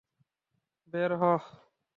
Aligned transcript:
বের 0.93 1.11
হ! 1.19 1.23